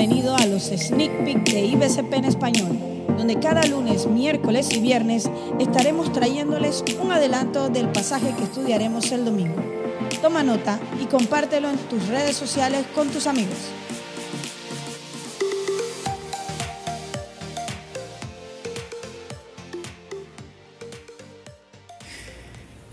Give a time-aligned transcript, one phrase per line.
[0.00, 2.78] bienvenido a los Sneak Peek de IBCP en español,
[3.18, 9.26] donde cada lunes, miércoles y viernes estaremos trayéndoles un adelanto del pasaje que estudiaremos el
[9.26, 9.56] domingo.
[10.22, 13.58] Toma nota y compártelo en tus redes sociales con tus amigos.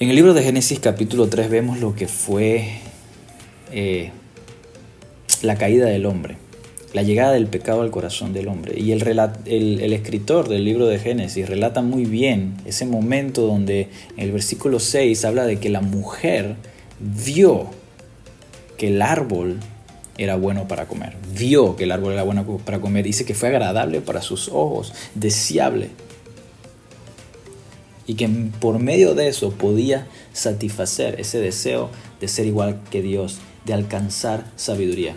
[0.01, 2.81] En el libro de Génesis capítulo 3 vemos lo que fue
[3.71, 4.11] eh,
[5.41, 6.37] la caída del hombre,
[6.93, 8.79] la llegada del pecado al corazón del hombre.
[8.79, 9.01] Y el,
[9.45, 14.79] el, escritor del libro de Génesis relata muy bien ese momento donde en el versículo
[14.79, 16.55] 6 habla de que la mujer
[16.99, 17.67] vio
[18.77, 19.59] que el árbol
[20.17, 21.15] era bueno para comer.
[21.37, 23.03] Vio que el árbol era bueno para comer.
[23.03, 25.89] Dice que fue agradable para sus ojos, deseable.
[28.07, 28.29] Y que
[28.59, 31.89] por medio de eso podía satisfacer ese deseo
[32.21, 35.15] de ser igual que Dios, de alcanzar sabiduría.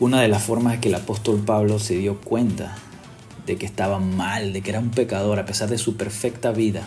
[0.00, 2.76] Una de las formas que el apóstol Pablo se dio cuenta
[3.46, 6.86] de que estaba mal, de que era un pecador a pesar de su perfecta vida,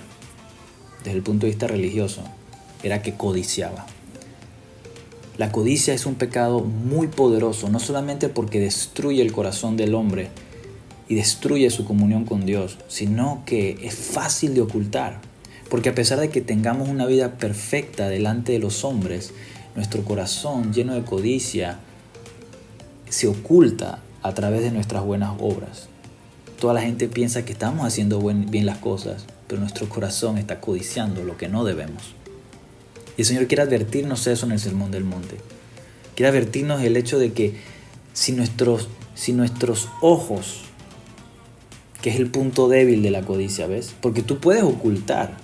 [1.04, 2.23] desde el punto de vista religioso,
[2.84, 3.86] era que codiciaba.
[5.38, 10.30] La codicia es un pecado muy poderoso, no solamente porque destruye el corazón del hombre
[11.09, 15.20] y destruye su comunión con Dios, sino que es fácil de ocultar.
[15.70, 19.34] Porque a pesar de que tengamos una vida perfecta delante de los hombres,
[19.76, 21.80] nuestro corazón lleno de codicia
[23.12, 25.90] se oculta a través de nuestras buenas obras.
[26.59, 31.22] Toda la gente piensa que estamos haciendo bien las cosas, pero nuestro corazón está codiciando
[31.26, 32.16] lo que no debemos.
[33.17, 35.36] Y el Señor quiere advertirnos eso en el Sermón del Monte.
[36.16, 37.56] Quiere advertirnos el hecho de que
[38.14, 40.62] si nuestros, si nuestros ojos,
[42.02, 43.94] que es el punto débil de la codicia, ¿ves?
[44.00, 45.36] Porque tú puedes ocultar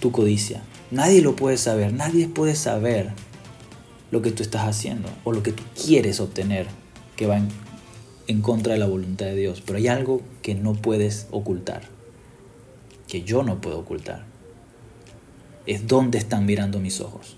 [0.00, 0.62] tu codicia.
[0.90, 3.12] Nadie lo puede saber, nadie puede saber
[4.10, 6.79] lo que tú estás haciendo o lo que tú quieres obtener
[7.20, 7.38] que va
[8.28, 9.60] en, contra de la voluntad de Dios.
[9.60, 11.82] Pero hay algo que no puedes ocultar,
[13.06, 14.24] que yo no puedo ocultar.
[15.66, 17.36] Es donde están mirando mis ojos.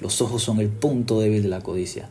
[0.00, 2.08] Los ojos son el punto débil de la codicia.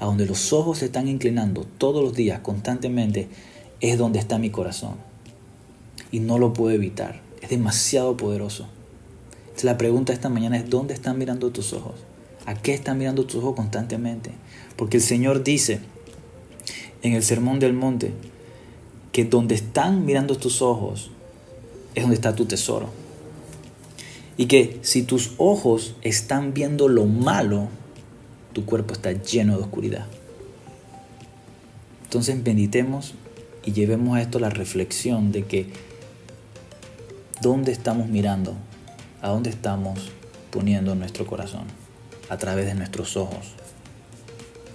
[0.00, 3.28] A donde los ojos se están inclinando todos los días, constantemente,
[3.80, 4.96] es donde está mi corazón.
[6.10, 7.20] Y no lo puedo evitar.
[7.40, 8.66] Es demasiado poderoso.
[9.62, 12.00] La pregunta esta mañana es, ¿dónde están mirando tus ojos?
[12.46, 14.32] ¿A qué están mirando tus ojos constantemente?
[14.74, 15.82] Porque el Señor dice
[17.02, 18.12] en el Sermón del Monte
[19.12, 21.10] que donde están mirando tus ojos
[21.94, 22.90] es donde está tu tesoro.
[24.36, 27.68] Y que si tus ojos están viendo lo malo,
[28.52, 30.06] tu cuerpo está lleno de oscuridad.
[32.04, 33.14] Entonces benditemos
[33.64, 35.66] y llevemos a esto la reflexión de que
[37.42, 38.54] dónde estamos mirando
[39.20, 40.10] a dónde estamos
[40.50, 41.64] poniendo nuestro corazón
[42.28, 43.54] a través de nuestros ojos.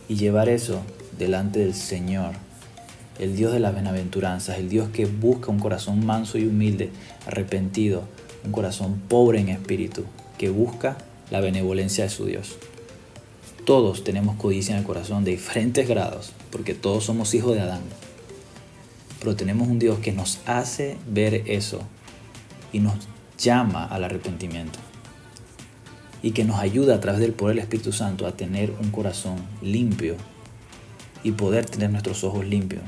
[0.10, 0.82] Y llevar eso
[1.18, 2.34] delante del Señor,
[3.20, 6.92] el Dios de las bienaventuranzas, el Dios que busca un corazón manso y humilde,
[7.26, 8.04] arrepentido,
[8.44, 10.04] un corazón pobre en espíritu,
[10.38, 10.98] que busca
[11.32, 12.58] la benevolencia de su Dios.
[13.66, 17.82] Todos tenemos codicia en el corazón de diferentes grados, porque todos somos hijos de Adán.
[19.20, 21.80] Pero tenemos un Dios que nos hace ver eso
[22.74, 22.96] y nos
[23.38, 24.83] llama al arrepentimiento
[26.24, 29.36] y que nos ayuda a través del poder del Espíritu Santo a tener un corazón
[29.62, 30.16] limpio
[31.22, 32.82] y poder tener nuestros ojos limpios.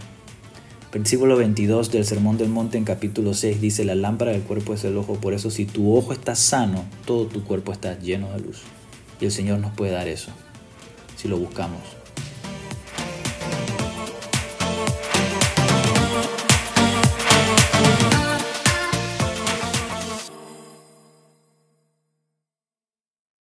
[0.91, 4.85] Versículo 22 del Sermón del Monte en capítulo 6 dice, la lámpara del cuerpo es
[4.85, 8.39] el ojo, por eso si tu ojo está sano, todo tu cuerpo está lleno de
[8.39, 8.61] luz.
[9.19, 10.31] Y el Señor nos puede dar eso,
[11.17, 11.81] si lo buscamos.